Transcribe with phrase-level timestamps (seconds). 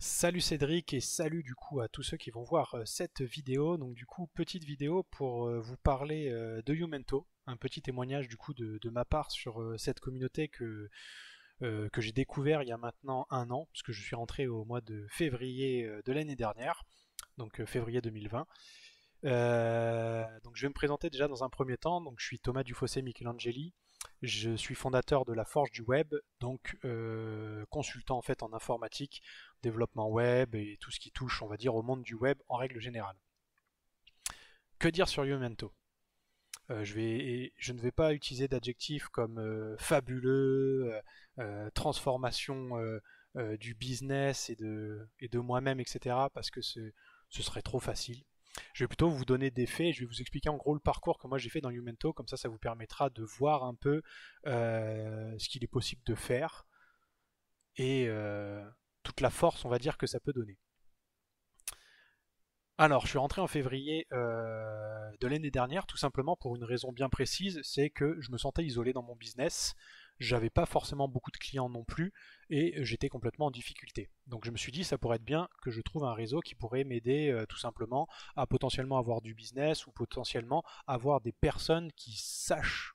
[0.00, 3.76] Salut Cédric et salut du coup à tous ceux qui vont voir euh, cette vidéo.
[3.76, 8.28] Donc du coup petite vidéo pour euh, vous parler euh, de Youmento, un petit témoignage
[8.28, 10.88] du coup de, ma part sur cette communauté que,
[11.60, 14.80] que j'ai découvert il y a maintenant un an, puisque je suis rentré au mois
[14.80, 16.84] de février de l'année dernière,
[17.36, 18.46] donc février 2020.
[20.44, 22.00] donc je vais me présenter déjà dans un premier temps.
[22.00, 23.74] Donc je suis Thomas Dufossé Michelangeli.
[24.22, 29.22] Je suis fondateur de la Forge du Web, donc euh, consultant en fait en informatique,
[29.62, 32.56] développement web et tout ce qui touche, on va dire, au monde du web en
[32.56, 33.16] règle générale.
[34.78, 35.72] Que dire sur Youmento?
[36.70, 40.92] Euh, je, ne vais pas utiliser d'adjectifs comme euh, fabuleux,
[41.74, 42.70] transformation
[43.60, 46.16] du business et de moi-même, etc.
[46.34, 46.92] parce que ce
[47.30, 48.24] serait trop facile.
[48.72, 51.18] Je vais plutôt vous donner des faits, je vais vous expliquer en gros le parcours
[51.18, 54.02] que moi j'ai fait dans Youmento, comme ça ça vous permettra de voir un peu
[54.46, 56.66] euh, ce qu'il est possible de faire
[57.76, 58.64] et euh,
[59.02, 60.58] toute la force on va dire que ça peut donner.
[62.80, 66.92] Alors, je suis rentré en février euh, de l'année dernière, tout simplement pour une raison
[66.92, 69.74] bien précise, c'est que je me sentais isolé dans mon business
[70.18, 72.12] j'avais pas forcément beaucoup de clients non plus
[72.50, 74.10] et j'étais complètement en difficulté.
[74.26, 76.54] Donc je me suis dit ça pourrait être bien que je trouve un réseau qui
[76.54, 81.92] pourrait m'aider euh, tout simplement à potentiellement avoir du business ou potentiellement avoir des personnes
[81.92, 82.94] qui sachent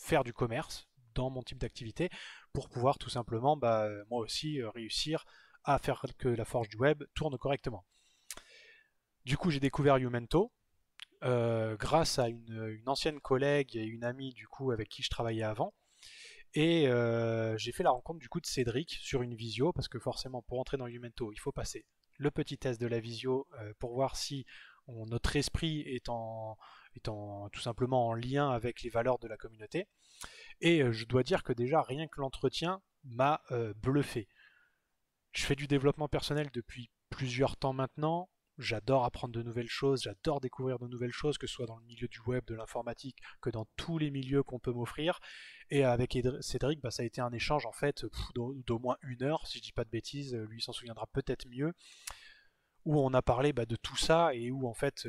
[0.00, 2.08] faire du commerce dans mon type d'activité
[2.52, 5.24] pour pouvoir tout simplement bah, moi aussi euh, réussir
[5.64, 7.84] à faire que la forge du web tourne correctement.
[9.26, 10.52] Du coup j'ai découvert Youmento,
[11.22, 15.10] euh, grâce à une, une, ancienne collègue et une amie du coup avec qui je
[15.10, 15.74] travaillais avant
[16.54, 19.98] et euh, j'ai fait la rencontre du coup de Cédric sur une visio, parce que
[19.98, 21.84] forcément pour entrer dans Youmento, il faut passer
[22.18, 24.44] le petit test de la visio euh, pour voir si
[24.88, 26.58] notre esprit est, en,
[26.96, 29.86] est tout simplement en lien avec les valeurs de la communauté.
[30.60, 33.40] Et euh, je dois dire que déjà rien que l'entretien m'a
[33.76, 34.28] bluffé.
[35.32, 38.28] Je fais du développement personnel depuis plusieurs temps maintenant.
[38.60, 41.84] J'adore apprendre de nouvelles choses, j'adore découvrir de nouvelles choses, que ce soit dans le
[41.84, 45.18] milieu du web, de l'informatique, que dans tous les milieux qu'on peut m'offrir.
[45.70, 48.04] Et avec Cédric, bah, ça a été un échange en fait
[48.34, 51.72] d'au moins une heure, si je dis pas de bêtises, lui s'en souviendra peut-être mieux,
[52.84, 55.06] où on a parlé bah, de tout ça et où en fait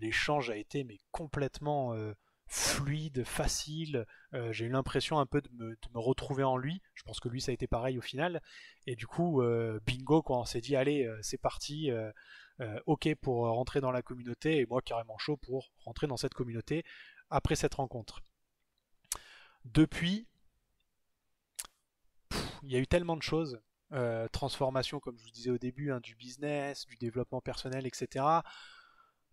[0.00, 2.14] l'échange a été mais complètement euh,
[2.48, 4.06] fluide, facile.
[4.34, 6.82] Euh, j'ai eu l'impression un peu de me, retrouver en lui.
[6.94, 8.42] Je pense que lui ça a été pareil au final.
[8.86, 11.90] Et du coup, euh, bingo, quand on s'est dit allez, c'est parti.
[12.86, 16.84] ok pour rentrer dans la communauté et moi carrément chaud pour rentrer dans cette communauté
[17.30, 18.20] après cette rencontre.
[19.64, 20.26] Depuis,
[22.62, 23.60] il y a eu tellement de choses.
[23.92, 28.24] Euh, transformation, comme je vous disais au début, hein, du business, du développement personnel, etc.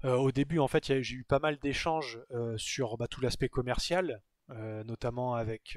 [0.06, 3.50] Euh, au début, en fait, j'ai eu pas mal d'échanges euh, sur bah, tout l'aspect
[3.50, 5.76] commercial, notamment avec,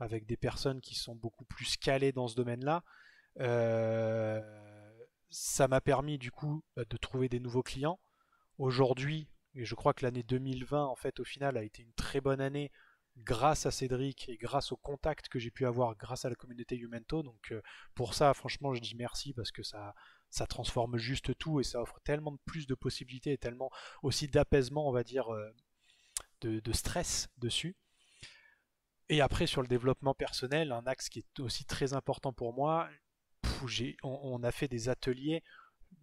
[0.00, 2.82] avec des personnes qui sont beaucoup plus calées dans ce domaine-là.
[5.30, 7.98] ça m'a permis du coup bah, de trouver des nouveaux clients.
[8.58, 12.20] Aujourd'hui, et je crois que l'année 2020, en fait, au final, a été une très
[12.20, 12.70] bonne année
[13.18, 16.76] grâce à Cédric et grâce au contact que j'ai pu avoir grâce à la communauté
[16.76, 17.22] Youmento.
[17.22, 17.62] Donc euh,
[17.94, 19.94] pour ça, franchement, je dis merci parce que ça,
[20.30, 23.70] ça transforme juste tout et ça offre tellement plus de possibilités et tellement
[24.02, 25.54] aussi d'apaisement, on va dire, euh,
[26.42, 27.76] de, stress dessus.
[29.08, 32.88] Et après, sur le développement personnel, un axe qui est aussi très important pour moi,
[34.02, 35.42] on, a fait des ateliers.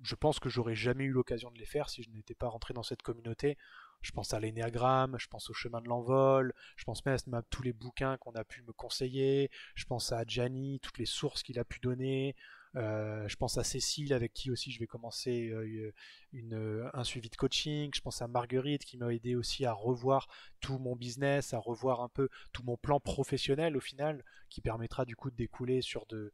[0.02, 2.74] Je pense que j'aurais jamais eu l'occasion de les faire si je n'étais pas rentré
[2.74, 3.58] dans cette communauté.
[4.02, 7.64] Je pense à l'énéagramme, je pense au chemin de l'envol, je pense même à tous
[7.64, 11.58] les bouquins qu'on a pu me conseiller, je pense à Gianni, toutes les sources qu'il
[11.58, 12.36] a pu donner,
[12.76, 15.94] euh, je pense à Cécile avec qui aussi je vais commencer euh,
[16.32, 17.92] une, un suivi de coaching.
[17.94, 20.28] Je pense à Marguerite qui m'a aidé aussi à revoir
[20.60, 25.06] tout mon business, à revoir un peu tout mon plan professionnel au final, qui permettra
[25.06, 26.32] du coup de découler sur de,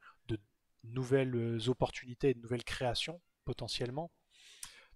[0.85, 4.11] nouvelles opportunités, de nouvelles créations potentiellement.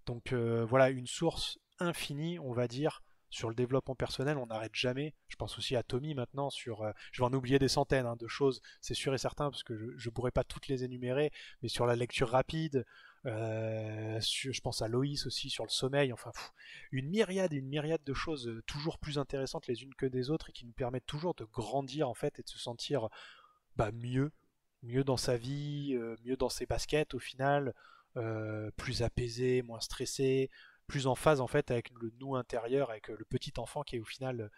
[0.05, 3.03] Donc euh, voilà une source infini, on va dire,
[3.33, 5.15] sur le développement personnel, on n'arrête jamais.
[5.27, 8.15] Je pense aussi à Tommy maintenant sur, euh, je vais en oublier des centaines hein,
[8.15, 11.31] de choses, c'est sûr et certain, parce que je ne pourrais pas toutes les énumérer,
[11.63, 12.85] mais sur la lecture rapide,
[13.25, 16.31] euh, je pense à Loïs aussi sur le sommeil, enfin
[16.91, 20.29] une myriade et une myriade de choses euh, toujours plus intéressantes les unes que des
[20.29, 23.09] autres et qui nous permettent toujours de grandir en fait et de se sentir
[23.77, 24.31] bah, mieux,
[24.83, 27.73] mieux dans sa vie, mieux dans ses baskets au final,
[28.77, 30.51] plus apaisé, moins stressé,
[30.87, 33.97] plus en phase en fait avec le nous intérieur, avec euh, le petit enfant qui
[33.97, 34.49] est au final euh,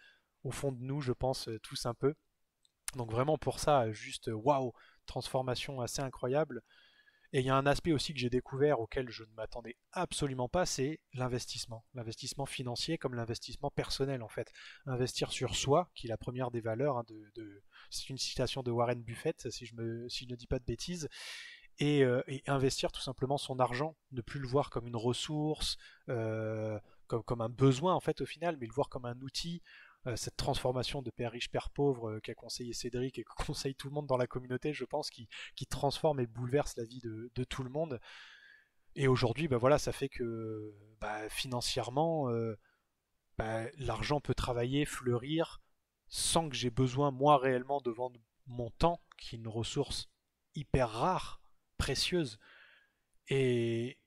[0.44, 2.14] au fond de nous, je pense, euh, tous un peu.
[2.94, 4.72] Donc vraiment pour ça, juste waouh,
[5.06, 6.62] transformation assez incroyable.
[7.32, 10.48] Et il y a un aspect aussi que j'ai découvert auquel je ne m'attendais absolument
[10.48, 11.84] pas, c'est l'investissement.
[11.92, 14.52] L'investissement financier comme l'investissement personnel en fait.
[14.86, 16.98] Investir sur soi, qui est la première des valeurs.
[16.98, 20.46] Hein, de, c'est une citation de Warren Buffett, si je, me, si je ne dis
[20.46, 21.08] pas de bêtises.
[21.78, 25.76] Et, euh, investir tout simplement son argent, ne plus le voir comme une ressource,
[26.08, 29.62] euh, comme, comme, un besoin en fait au final, mais le voir comme un outil.
[30.14, 33.94] cette transformation de père riche, père pauvre qu'a conseillé Cédric et que conseille tout le
[33.94, 37.44] monde dans la communauté, je pense, qui, qui transforme et bouleverse la vie de, de
[37.44, 38.00] tout le monde.
[38.94, 42.30] Et aujourd'hui, bah voilà, ça fait que bah, financièrement,
[43.36, 45.60] bah, l'argent peut travailler, fleurir,
[46.08, 50.08] sans que j'ai besoin, moi, réellement, de vendre mon temps, qui est une ressource
[50.54, 51.40] hyper rare,
[51.76, 52.38] précieuse.
[53.28, 53.98] Et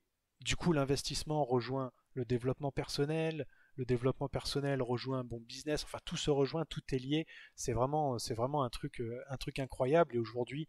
[0.42, 3.46] du coup, l'investissement rejoint le développement personnel,
[3.76, 7.28] le développement personnel rejoint un bon business, enfin tout se rejoint, tout est lié.
[7.56, 10.16] C'est vraiment, c'est vraiment un truc, euh, un truc incroyable.
[10.16, 10.68] Et aujourd'hui,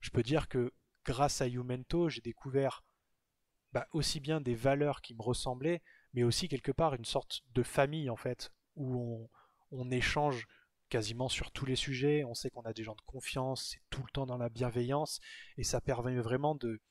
[0.00, 0.72] je peux dire que
[1.04, 2.84] grâce à Youmento, j'ai découvert
[3.72, 5.82] bah, aussi bien des valeurs qui me ressemblaient,
[6.12, 9.28] mais aussi quelque part une sorte de famille en fait, où
[9.70, 10.46] on, échange
[10.92, 14.02] quasiment sur tous les sujets, on sait qu'on a des gens de confiance, c'est tout
[14.02, 15.20] le temps dans la bienveillance,
[15.56, 16.82] et ça permet vraiment de,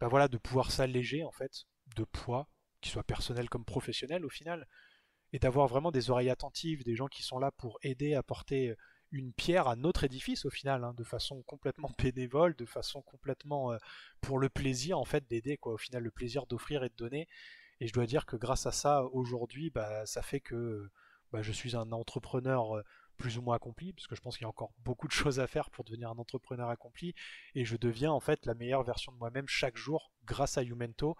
[0.00, 2.48] bah voilà, de pouvoir s'alléger en fait de poids,
[2.80, 4.66] qu'il soit personnel comme professionnel au final,
[5.32, 8.74] et d'avoir vraiment des oreilles attentives, des gens qui sont là pour aider, apporter
[9.12, 13.70] une pierre à notre édifice au final, hein, de façon complètement bénévole, de façon complètement
[13.72, 13.78] euh,
[14.20, 15.74] pour le plaisir en fait d'aider quoi.
[15.74, 17.28] Au final, le plaisir d'offrir et de donner.
[17.78, 20.90] Et je dois dire que grâce à ça, aujourd'hui, bah, ça fait que
[21.32, 22.82] bah, je suis un entrepreneur euh,
[23.16, 25.40] plus ou moins accompli, parce que je pense qu'il y a encore beaucoup de choses
[25.40, 27.14] à faire pour devenir un entrepreneur accompli,
[27.54, 31.16] et je deviens en fait la meilleure version de moi-même chaque jour grâce à Youmento.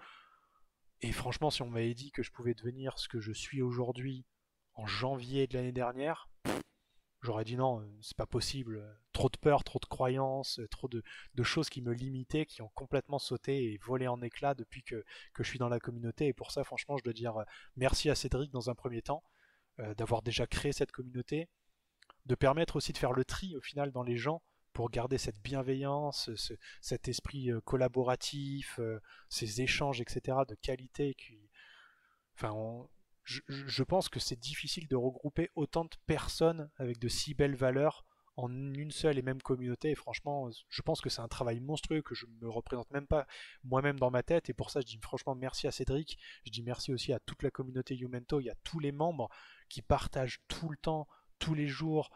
[1.00, 4.24] Et franchement, si on m'avait dit que je pouvais devenir ce que je suis aujourd'hui
[4.74, 6.28] en janvier de l'année dernière,
[7.22, 8.82] j'aurais dit non, euh, c'est pas possible.
[9.12, 11.02] Trop de peur, trop de croyances, euh, trop de,
[11.42, 15.04] choses qui me limitaient, qui ont complètement sauté et volé en éclats depuis que,
[15.36, 16.26] je suis dans la communauté.
[16.26, 17.34] Et pour ça, franchement, je dois dire
[17.76, 19.22] merci à Cédric dans un premier temps,
[19.96, 21.48] d'avoir déjà créé cette communauté,
[22.26, 24.42] de permettre aussi de faire le tri au final dans les gens
[24.72, 26.30] pour garder cette bienveillance,
[26.80, 28.78] cet esprit collaboratif,
[29.28, 31.48] ces échanges, etc., de qualité qui,
[32.34, 32.54] enfin,
[33.28, 38.04] je, pense que c'est difficile de regrouper autant de personnes avec de si belles valeurs
[38.38, 39.90] en une seule et même communauté.
[39.90, 43.06] Et franchement, je pense que c'est un travail monstrueux que je ne me représente même
[43.06, 43.26] pas
[43.64, 44.48] moi-même dans ma tête.
[44.48, 46.18] Et pour ça, je dis franchement merci à Cédric.
[46.46, 48.40] Je dis merci aussi à toute la communauté Youmento.
[48.40, 49.28] Il y a tous les membres
[49.68, 51.08] qui partagent tout le temps,
[51.40, 52.10] tous les jours,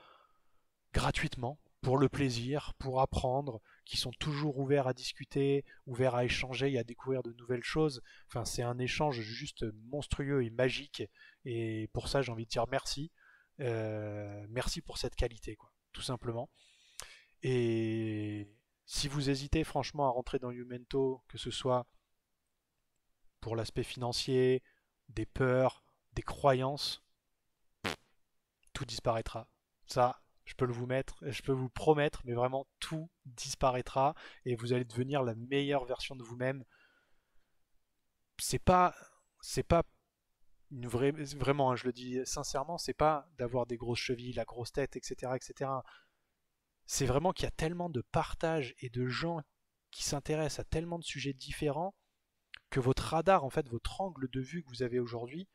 [0.92, 6.70] gratuitement pour le plaisir, pour apprendre, qui sont toujours ouverts à discuter, ouverts à échanger
[6.70, 8.00] et à découvrir de nouvelles choses.
[8.28, 11.02] Enfin, c'est un échange juste monstrueux et magique.
[11.44, 13.10] Et pour ça, j'ai envie de dire merci.
[13.58, 16.50] Euh, merci pour cette qualité, quoi, tout simplement.
[17.42, 18.48] Et
[18.86, 21.86] si vous hésitez franchement à rentrer dans Youmento, que ce soit
[23.40, 24.62] pour l'aspect financier,
[25.08, 27.02] des peurs, des croyances,
[28.72, 29.48] tout disparaîtra.
[29.86, 34.14] Ça, je peux le vous mettre, je peux vous promettre, mais vraiment tout disparaîtra
[34.44, 36.64] et vous allez devenir la meilleure version de vous-même.
[38.38, 38.94] C'est pas,
[39.40, 39.82] c'est pas
[40.72, 44.96] vraiment, hein, je le dis sincèrement, c'est pas d'avoir des grosses chevilles, la grosse tête,
[44.96, 45.70] etc., etc.
[46.86, 49.40] C'est vraiment qu'il y a tellement de partage et de gens
[49.90, 51.94] qui s'intéressent à tellement de sujets différents
[52.70, 55.46] que votre radar, en fait, votre angle de vue que vous avez aujourd'hui,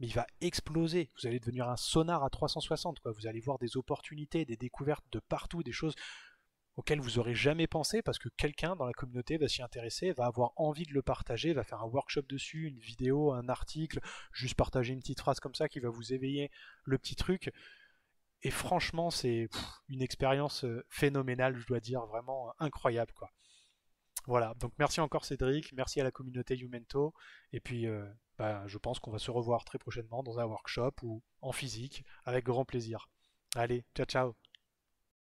[0.00, 1.10] il va exploser.
[1.16, 3.00] Vous allez devenir un sonar à 360.
[3.00, 3.12] Quoi.
[3.12, 5.94] Vous allez voir des opportunités, des découvertes de partout, des choses
[6.76, 10.26] auxquelles vous aurez jamais pensé parce que quelqu'un dans la communauté va s'y intéresser, va
[10.26, 14.00] avoir envie de le partager, va faire un workshop dessus, une vidéo, un article,
[14.32, 16.50] juste partager une petite phrase comme ça qui va vous éveiller
[16.84, 17.52] le petit truc.
[18.42, 19.48] Et franchement, c'est
[19.88, 23.30] une expérience euh, phénoménale, je dois dire, vraiment incroyable quoi.
[24.26, 27.12] Voilà, donc merci encore Cédric, merci à la communauté Youmento,
[27.52, 28.06] et puis euh,
[28.38, 32.04] bah, je pense qu'on va se revoir très prochainement dans un workshop ou en physique,
[32.24, 33.08] avec grand plaisir.
[33.54, 34.53] Allez, ciao ciao